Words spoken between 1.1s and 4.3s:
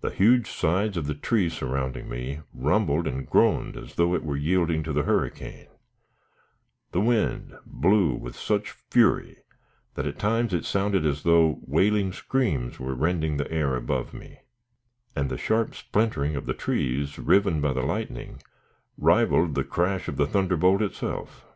tree surrounding me rumbled and groaned as though it